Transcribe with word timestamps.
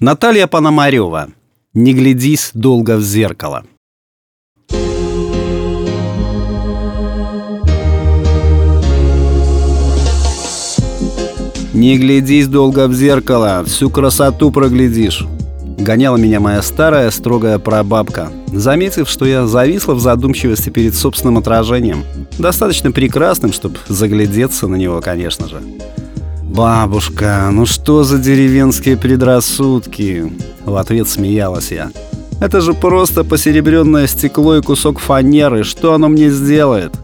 Наталья 0.00 0.46
Пономарева. 0.46 1.30
Не 1.74 1.92
глядись 1.92 2.52
долго 2.54 2.98
в 2.98 3.02
зеркало. 3.02 3.64
Не 11.74 11.98
глядись 11.98 12.46
долго 12.46 12.86
в 12.86 12.94
зеркало, 12.94 13.64
всю 13.66 13.90
красоту 13.90 14.52
проглядишь. 14.52 15.26
Гоняла 15.80 16.16
меня 16.16 16.38
моя 16.38 16.62
старая 16.62 17.10
строгая 17.10 17.58
прабабка, 17.58 18.30
заметив, 18.52 19.08
что 19.08 19.26
я 19.26 19.48
зависла 19.48 19.94
в 19.94 20.00
задумчивости 20.00 20.70
перед 20.70 20.94
собственным 20.94 21.38
отражением. 21.38 22.04
Достаточно 22.38 22.92
прекрасным, 22.92 23.52
чтобы 23.52 23.78
заглядеться 23.88 24.68
на 24.68 24.76
него, 24.76 25.00
конечно 25.00 25.48
же. 25.48 25.60
«Бабушка, 26.48 27.50
ну 27.52 27.66
что 27.66 28.04
за 28.04 28.18
деревенские 28.18 28.96
предрассудки?» 28.96 30.32
В 30.64 30.76
ответ 30.76 31.06
смеялась 31.06 31.70
я. 31.70 31.90
«Это 32.40 32.62
же 32.62 32.72
просто 32.72 33.22
посеребренное 33.22 34.06
стекло 34.06 34.56
и 34.56 34.62
кусок 34.62 34.98
фанеры. 34.98 35.62
Что 35.62 35.92
оно 35.92 36.08
мне 36.08 36.30
сделает?» 36.30 36.94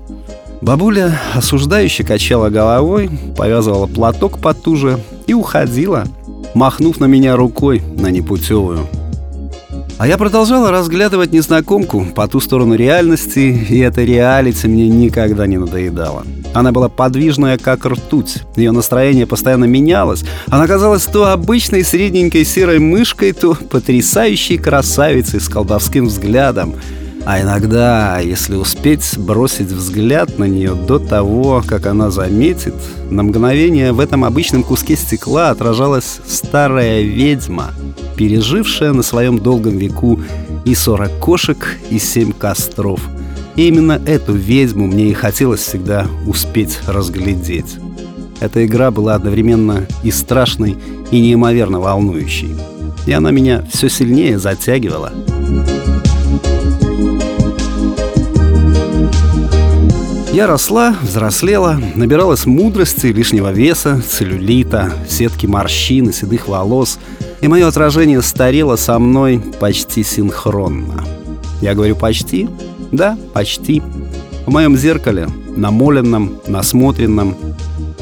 Бабуля 0.62 1.20
осуждающе 1.34 2.05
качала 2.05 2.48
головой, 2.48 3.10
повязывала 3.36 3.86
платок 3.86 4.38
потуже 4.38 4.98
и 5.27 5.34
уходила, 5.34 6.05
махнув 6.55 6.98
на 6.98 7.05
меня 7.05 7.36
рукой 7.36 7.83
на 7.98 8.11
непутевую. 8.11 8.88
А 9.97 10.09
я 10.09 10.19
продолжала 10.19 10.73
разглядывать 10.73 11.33
незнакомку 11.33 12.05
по 12.05 12.27
ту 12.27 12.41
сторону 12.41 12.75
реальности, 12.75 13.39
и 13.39 13.79
эта 13.79 14.03
реалити 14.03 14.67
мне 14.67 14.89
никогда 14.89 15.47
не 15.47 15.57
надоедала. 15.57 16.25
Она 16.53 16.73
была 16.73 16.89
подвижная, 16.89 17.59
как 17.59 17.87
ртуть. 17.87 18.39
Ее 18.57 18.73
настроение 18.73 19.27
постоянно 19.27 19.67
менялось. 19.67 20.25
Она 20.48 20.67
казалась 20.67 21.05
то 21.05 21.33
обычной 21.33 21.84
средненькой 21.84 22.45
серой 22.45 22.80
мышкой, 22.80 23.33
то 23.33 23.55
потрясающей 23.55 24.59
красавицей 24.59 25.41
с 25.41 25.48
колдовским 25.48 26.06
взглядом. 26.06 26.75
А 27.25 27.41
иногда, 27.41 28.19
если 28.19 28.56
успеть 28.56 29.17
бросить 29.17 29.69
взгляд 29.69 30.39
на 30.39 30.45
нее 30.45 30.75
до 30.75 30.98
того, 30.98 31.62
как 31.67 31.86
она 31.86 32.11
заметит, 32.11 32.75
на 33.11 33.23
мгновение 33.23 33.92
в 33.92 34.01
этом 34.01 34.25
обычном 34.25 34.64
куске 34.64 34.97
стекла 34.97 35.51
отражалась 35.51 36.19
старая 36.27 37.01
ведьма, 37.03 37.70
пережившая 38.17 38.93
на 38.93 39.03
своем 39.03 39.39
долгом 39.39 39.77
веку 39.79 40.20
и 40.65 40.75
сорок 40.75 41.11
кошек, 41.19 41.79
и 41.91 41.98
семь 41.98 42.33
костров. 42.33 43.01
И 43.57 43.69
именно 43.69 44.01
эту 44.07 44.33
ведьму 44.33 44.87
мне 44.87 45.11
и 45.11 45.15
хотелось 45.15 45.61
всегда 45.61 46.07
успеть 46.27 46.81
разглядеть. 46.87 47.77
Эта 48.41 48.67
игра 48.67 48.91
была 48.91 49.15
одновременно 49.15 49.87
и 50.03 50.11
страшной, 50.11 50.77
и 51.11 51.20
неимоверно 51.20 51.81
волнующей. 51.81 52.55
И 53.07 53.12
она 53.12 53.31
меня 53.31 53.65
все 53.73 53.89
сильнее 53.89 54.39
затягивала. 54.39 55.12
Я 60.35 60.48
росла, 60.48 60.97
взрослела, 61.01 61.81
набиралась 61.95 62.45
мудрости, 62.45 63.07
лишнего 63.07 63.53
веса, 63.53 64.03
целлюлита, 64.03 64.92
сетки 65.09 65.47
морщин 65.47 66.09
и 66.09 66.12
седых 66.12 66.48
волос, 66.48 66.98
и 67.40 67.48
мое 67.48 67.66
отражение 67.66 68.22
старело 68.22 68.77
со 68.77 68.98
мной 68.98 69.42
почти 69.60 70.02
синхронно. 70.02 71.04
Я 71.60 71.74
говорю 71.74 71.96
«почти»? 71.96 72.48
Да, 72.92 73.18
почти. 73.32 73.82
В 74.46 74.50
моем 74.50 74.77
зеркале, 74.77 75.28
намоленном, 75.56 76.40
насмотренном, 76.46 77.36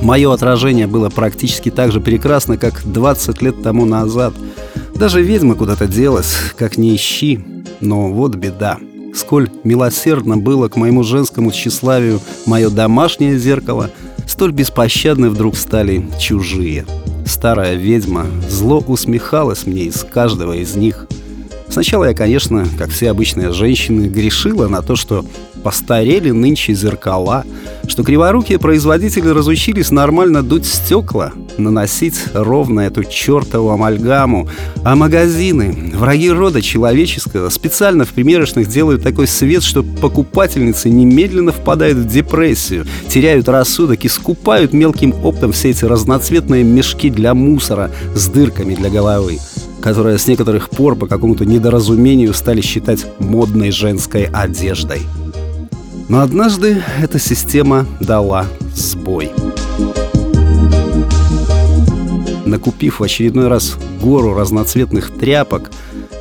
мое 0.00 0.32
отражение 0.32 0.86
было 0.86 1.08
практически 1.08 1.70
так 1.70 1.92
же 1.92 2.00
прекрасно, 2.00 2.56
как 2.58 2.82
20 2.84 3.42
лет 3.42 3.62
тому 3.62 3.84
назад. 3.84 4.34
Даже 4.94 5.22
ведьма 5.22 5.54
куда-то 5.54 5.86
делась, 5.86 6.36
как 6.58 6.76
не 6.76 6.94
ищи. 6.94 7.40
Но 7.80 8.12
вот 8.12 8.34
беда— 8.34 8.78
Сколь 9.14 9.50
милосердно 9.62 10.38
было 10.38 10.68
к 10.68 10.76
моему 10.76 11.02
женскому 11.02 11.52
тщеславию 11.52 12.20
мое 12.46 12.70
домашнее 12.70 13.38
зеркало, 13.38 13.90
столь 14.26 14.52
беспощадны 14.52 15.28
вдруг 15.28 15.56
стали 15.56 16.06
чужие. 16.18 16.86
Старая 17.26 17.74
ведьма 17.74 18.26
зло 18.48 18.82
усмехалась 18.86 19.66
мне 19.66 19.84
из 19.84 20.04
каждого 20.04 20.52
из 20.52 20.74
них. 20.74 21.06
Сначала 21.68 22.04
я, 22.04 22.14
конечно, 22.14 22.66
как 22.78 22.90
все 22.90 23.10
обычные 23.10 23.52
женщины, 23.52 24.06
грешила 24.06 24.68
на 24.68 24.82
то, 24.82 24.94
что 24.96 25.24
постарели 25.62 26.30
нынче 26.30 26.74
зеркала, 26.74 27.44
что 27.86 28.04
криворукие 28.04 28.58
производители 28.58 29.28
разучились 29.28 29.90
нормально 29.90 30.42
дуть 30.42 30.66
стекла, 30.66 31.32
наносить 31.58 32.16
ровно 32.32 32.80
эту 32.80 33.04
чертову 33.04 33.70
амальгаму, 33.70 34.48
а 34.84 34.96
магазины, 34.96 35.92
враги 35.94 36.30
рода 36.30 36.62
человеческого, 36.62 37.48
специально 37.48 38.04
в 38.04 38.10
примерочных 38.10 38.68
делают 38.68 39.02
такой 39.02 39.26
свет, 39.26 39.62
что 39.62 39.82
покупательницы 39.82 40.88
немедленно 40.88 41.52
впадают 41.52 41.98
в 41.98 42.06
депрессию, 42.06 42.86
теряют 43.08 43.48
рассудок 43.48 44.04
и 44.04 44.08
скупают 44.08 44.72
мелким 44.72 45.14
оптом 45.24 45.52
все 45.52 45.70
эти 45.70 45.84
разноцветные 45.84 46.64
мешки 46.64 47.10
для 47.10 47.34
мусора 47.34 47.90
с 48.14 48.26
дырками 48.28 48.74
для 48.74 48.90
головы 48.90 49.38
которые 49.82 50.16
с 50.16 50.28
некоторых 50.28 50.70
пор 50.70 50.94
по 50.96 51.06
какому-то 51.06 51.44
недоразумению 51.44 52.32
стали 52.32 52.60
считать 52.60 53.04
модной 53.18 53.72
женской 53.72 54.28
одеждой. 54.32 55.02
Но 56.12 56.20
однажды 56.20 56.84
эта 57.00 57.18
система 57.18 57.86
дала 57.98 58.44
сбой. 58.74 59.30
Накупив 62.44 63.00
в 63.00 63.02
очередной 63.02 63.48
раз 63.48 63.78
гору 64.02 64.34
разноцветных 64.34 65.10
тряпок, 65.10 65.70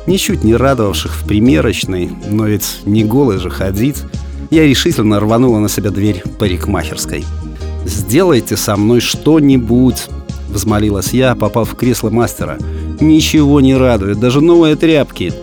ничуть 0.06 0.44
не 0.44 0.56
радовавших 0.56 1.12
в 1.14 1.26
примерочной, 1.26 2.10
но 2.26 2.46
ведь 2.46 2.78
не 2.86 3.04
голой 3.04 3.36
же 3.36 3.50
ходить, 3.50 3.98
я 4.48 4.66
решительно 4.66 5.20
рванула 5.20 5.58
на 5.58 5.68
себя 5.68 5.90
дверь 5.90 6.22
парикмахерской. 6.38 7.26
«Сделайте 7.84 8.56
со 8.56 8.78
мной 8.78 9.00
что-нибудь!»— 9.00 10.06
взмолилась 10.48 11.12
я, 11.12 11.34
попав 11.34 11.70
в 11.70 11.76
кресло 11.76 12.08
мастера. 12.08 12.56
«Ничего 12.98 13.60
не 13.60 13.76
радует, 13.76 14.18
даже 14.18 14.40
новые 14.40 14.74
тряпки!» 14.74 15.34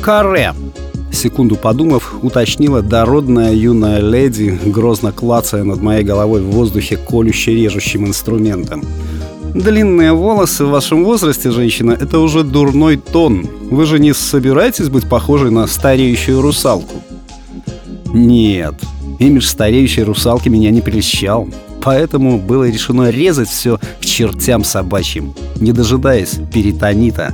«Каре!» 0.00 0.54
Секунду 1.14 1.56
подумав, 1.56 2.14
уточнила 2.22 2.82
дородная 2.82 3.52
юная 3.52 4.00
леди, 4.00 4.58
грозно 4.66 5.12
клацая 5.12 5.64
над 5.64 5.80
моей 5.80 6.04
головой 6.04 6.42
в 6.42 6.50
воздухе 6.50 6.96
колюще-режущим 6.96 8.06
инструментом. 8.06 8.82
Длинные 9.54 10.12
волосы 10.12 10.64
в 10.64 10.70
вашем 10.70 11.04
возрасте, 11.04 11.52
женщина, 11.52 11.92
это 11.92 12.18
уже 12.18 12.42
дурной 12.42 12.96
тон. 12.96 13.48
Вы 13.70 13.86
же 13.86 14.00
не 14.00 14.12
собираетесь 14.12 14.88
быть 14.88 15.08
похожей 15.08 15.50
на 15.50 15.68
стареющую 15.68 16.40
русалку? 16.40 17.02
Нет, 18.12 18.74
имидж 19.20 19.46
стареющей 19.46 20.02
русалки 20.02 20.48
меня 20.48 20.70
не 20.70 20.80
прельщал. 20.80 21.48
Поэтому 21.82 22.38
было 22.38 22.68
решено 22.68 23.10
резать 23.10 23.48
все 23.48 23.78
к 24.00 24.04
чертям 24.04 24.64
собачьим, 24.64 25.34
не 25.60 25.70
дожидаясь 25.70 26.40
перитонита, 26.52 27.30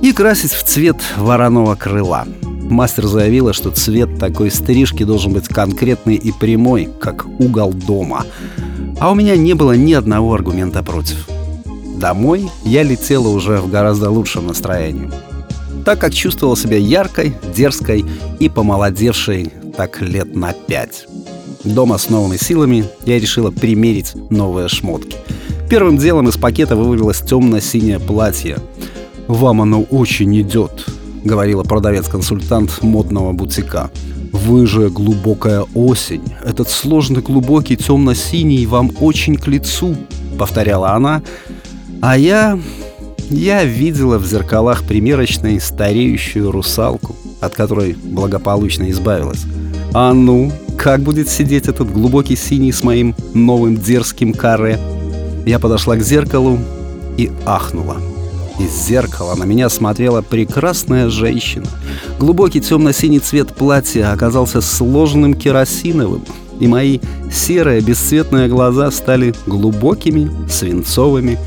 и 0.00 0.12
красить 0.12 0.52
в 0.52 0.62
цвет 0.62 0.96
вороного 1.18 1.74
крыла. 1.74 2.26
Мастер 2.70 3.08
заявила, 3.08 3.52
что 3.52 3.72
цвет 3.72 4.18
такой 4.20 4.50
стрижки 4.50 5.02
должен 5.02 5.32
быть 5.32 5.48
конкретный 5.48 6.14
и 6.14 6.30
прямой, 6.30 6.88
как 7.00 7.26
угол 7.40 7.72
дома. 7.72 8.24
А 9.00 9.10
у 9.10 9.14
меня 9.16 9.36
не 9.36 9.54
было 9.54 9.72
ни 9.72 9.92
одного 9.92 10.32
аргумента 10.32 10.84
против. 10.84 11.28
Домой 11.96 12.48
я 12.64 12.84
летела 12.84 13.26
уже 13.28 13.60
в 13.60 13.68
гораздо 13.68 14.10
лучшем 14.10 14.46
настроении. 14.46 15.10
Так 15.84 15.98
как 15.98 16.14
чувствовал 16.14 16.56
себя 16.56 16.76
яркой, 16.76 17.34
дерзкой 17.54 18.04
и 18.38 18.48
помолодевшей 18.48 19.52
так 19.76 20.00
лет 20.00 20.36
на 20.36 20.52
пять. 20.52 21.06
Дома 21.64 21.98
с 21.98 22.08
новыми 22.08 22.36
силами 22.36 22.84
я 23.04 23.18
решила 23.18 23.50
примерить 23.50 24.12
новые 24.30 24.68
шмотки. 24.68 25.16
Первым 25.68 25.98
делом 25.98 26.28
из 26.28 26.36
пакета 26.36 26.76
вывалилось 26.76 27.20
темно-синее 27.20 27.98
платье. 27.98 28.58
«Вам 29.26 29.60
оно 29.60 29.82
очень 29.82 30.40
идет»,— 30.40 30.86
говорила 31.24 31.62
продавец-консультант 31.62 32.82
модного 32.82 33.32
бутика. 33.32 33.90
«Вы 34.32 34.66
же 34.66 34.90
глубокая 34.90 35.64
осень. 35.74 36.22
Этот 36.44 36.70
сложный 36.70 37.20
глубокий 37.20 37.76
темно-синий 37.76 38.66
вам 38.66 38.92
очень 39.00 39.36
к 39.36 39.46
лицу»,— 39.48 39.96
повторяла 40.38 40.92
она. 40.92 41.22
А 42.00 42.16
я... 42.16 42.58
я 43.28 43.64
видела 43.64 44.18
в 44.18 44.26
зеркалах 44.26 44.84
примерочной 44.84 45.60
стареющую 45.60 46.50
русалку, 46.50 47.14
от 47.40 47.54
которой 47.54 47.94
благополучно 48.02 48.90
избавилась. 48.90 49.44
А 49.92 50.14
ну, 50.14 50.50
как 50.78 51.00
будет 51.00 51.28
сидеть 51.28 51.68
этот 51.68 51.92
глубокий 51.92 52.36
синий 52.36 52.72
с 52.72 52.82
моим 52.82 53.14
новым 53.34 53.76
дерзким 53.76 54.32
каре? 54.32 54.78
Я 55.44 55.58
подошла 55.58 55.96
к 55.96 56.02
зеркалу 56.02 56.58
и 57.18 57.30
ахнула. 57.44 57.96
Из 58.60 58.86
зеркала 58.88 59.36
на 59.36 59.44
меня 59.44 59.70
смотрела 59.70 60.20
прекрасная 60.20 61.08
женщина. 61.08 61.64
Глубокий 62.18 62.60
темно-синий 62.60 63.18
цвет 63.18 63.54
платья 63.54 64.12
оказался 64.12 64.60
сложным 64.60 65.32
керосиновым, 65.32 66.22
и 66.58 66.66
мои 66.68 66.98
серые 67.32 67.80
бесцветные 67.80 68.48
глаза 68.48 68.90
стали 68.90 69.34
глубокими, 69.46 70.30
свинцовыми. 70.50 71.38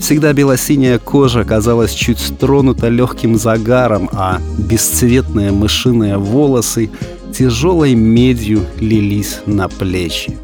Всегда 0.00 0.32
белосиняя 0.32 0.98
кожа 0.98 1.44
казалась 1.44 1.92
чуть 1.92 2.36
тронута 2.36 2.88
легким 2.88 3.36
загаром, 3.38 4.10
а 4.12 4.40
бесцветные 4.58 5.52
мышиные 5.52 6.18
волосы 6.18 6.90
тяжелой 7.32 7.94
медью 7.94 8.66
лились 8.80 9.38
на 9.46 9.68
плечи. 9.68 10.36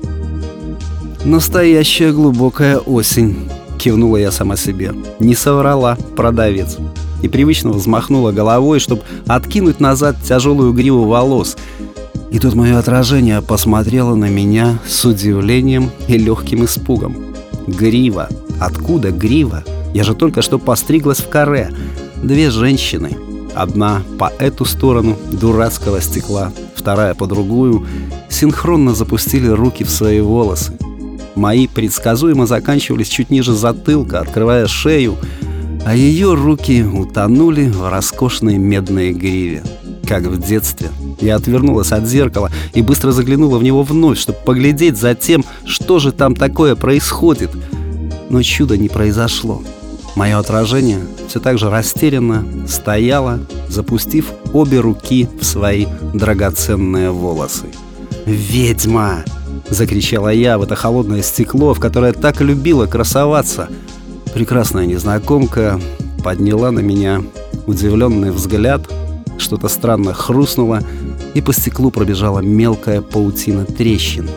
«Настоящая 1.24 2.12
глубокая 2.12 2.78
осень»,— 2.78 3.36
кивнула 3.82 4.18
я 4.18 4.30
сама 4.30 4.56
себе. 4.56 4.94
Не 5.18 5.34
соврала 5.34 5.98
продавец. 6.16 6.76
И 7.22 7.28
привычно 7.28 7.72
взмахнула 7.72 8.30
головой, 8.30 8.78
чтобы 8.78 9.02
откинуть 9.26 9.80
назад 9.80 10.16
тяжелую 10.22 10.72
гриву 10.72 11.04
волос. 11.04 11.56
И 12.30 12.38
тут 12.38 12.54
мое 12.54 12.78
отражение 12.78 13.42
посмотрело 13.42 14.14
на 14.14 14.26
меня 14.26 14.78
с 14.86 15.04
удивлением 15.04 15.90
и 16.06 16.16
легким 16.16 16.64
испугом. 16.64 17.16
Грива. 17.66 18.28
Откуда 18.60 19.10
грива? 19.10 19.64
Я 19.92 20.04
же 20.04 20.14
только 20.14 20.42
что 20.42 20.58
постриглась 20.58 21.18
в 21.18 21.28
каре. 21.28 21.70
Две 22.22 22.50
женщины. 22.50 23.16
Одна 23.54 24.02
по 24.18 24.32
эту 24.38 24.64
сторону 24.64 25.16
дурацкого 25.32 26.00
стекла, 26.00 26.52
вторая 26.74 27.14
по 27.14 27.26
другую, 27.26 27.84
синхронно 28.30 28.94
запустили 28.94 29.48
руки 29.48 29.84
в 29.84 29.90
свои 29.90 30.20
волосы. 30.20 30.72
Мои 31.34 31.66
предсказуемо 31.66 32.46
заканчивались 32.46 33.08
чуть 33.08 33.30
ниже 33.30 33.54
затылка, 33.54 34.20
открывая 34.20 34.66
шею, 34.66 35.16
а 35.84 35.94
ее 35.94 36.34
руки 36.34 36.82
утонули 36.82 37.68
в 37.68 37.88
роскошной 37.88 38.58
медной 38.58 39.12
гриве. 39.12 39.62
Как 40.06 40.24
в 40.24 40.38
детстве. 40.38 40.90
Я 41.20 41.36
отвернулась 41.36 41.92
от 41.92 42.06
зеркала 42.06 42.50
и 42.74 42.82
быстро 42.82 43.12
заглянула 43.12 43.58
в 43.58 43.62
него 43.62 43.82
вновь, 43.82 44.18
чтобы 44.18 44.38
поглядеть 44.44 44.98
за 44.98 45.14
тем, 45.14 45.44
что 45.64 45.98
же 45.98 46.12
там 46.12 46.34
такое 46.34 46.74
происходит. 46.76 47.50
Но 48.28 48.42
чуда 48.42 48.76
не 48.76 48.88
произошло. 48.88 49.62
Мое 50.14 50.38
отражение 50.38 51.00
все 51.28 51.40
так 51.40 51.58
же 51.58 51.70
растерянно 51.70 52.44
стояло, 52.68 53.40
запустив 53.68 54.32
обе 54.52 54.80
руки 54.80 55.28
в 55.40 55.44
свои 55.44 55.86
драгоценные 56.12 57.10
волосы. 57.10 57.66
«Ведьма!»— 58.26 59.24
закричала 59.68 60.28
я 60.28 60.58
в 60.58 60.62
это 60.62 60.74
холодное 60.74 61.22
стекло, 61.22 61.74
в 61.74 61.80
которое 61.80 62.12
так 62.12 62.40
любила 62.40 62.86
красоваться. 62.86 63.68
Прекрасная 64.34 64.86
незнакомка 64.86 65.80
подняла 66.22 66.70
на 66.70 66.80
меня 66.80 67.22
удивленный 67.66 68.30
взгляд, 68.30 68.82
что-то 69.38 69.68
странно 69.68 70.14
хрустнуло, 70.14 70.82
и 71.34 71.40
по 71.40 71.52
стеклу 71.52 71.90
пробежала 71.90 72.40
мелкая 72.40 73.00
паутина 73.00 73.64
трещин. 73.64 74.28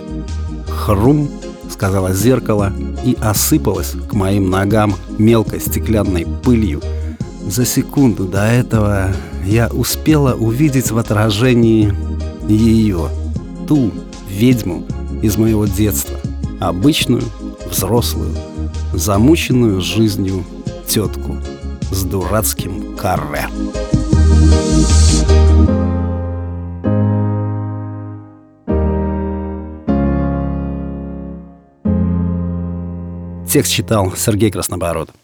«Хрум!»— 0.68 1.30
сказала 1.70 2.14
зеркало 2.14 2.72
и 3.04 3.18
осыпалась 3.22 3.94
к 4.10 4.14
моим 4.14 4.50
ногам 4.50 4.96
мелкой 5.18 5.60
стеклянной 5.60 6.26
пылью. 6.44 6.82
За 7.48 7.66
секунду 7.66 8.26
до 8.26 8.46
этого 8.46 9.14
я 9.46 9.68
успела 9.68 10.34
увидеть 10.34 10.92
в 10.92 10.98
отражении 10.98 11.94
ее, 12.48 13.10
ту 13.68 13.92
ведьму, 14.30 14.84
из 15.22 15.38
моего 15.38 15.66
детства. 15.66 16.20
Обычную, 16.60 17.24
взрослую, 17.70 18.36
замученную 18.94 19.82
жизнью 19.82 20.44
тетку 20.88 21.38
с 21.92 22.04
дурацким 22.04 22.96
каре. 22.96 23.50
Текст 33.56 33.72
читал 33.72 34.12
Сергей 34.18 34.52
Краснобород. 34.52 35.16